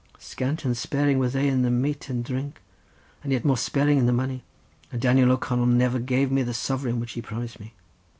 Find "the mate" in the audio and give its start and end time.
1.61-2.09